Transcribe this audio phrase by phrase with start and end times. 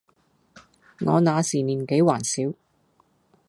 [1.01, 2.53] 我那時年紀還小，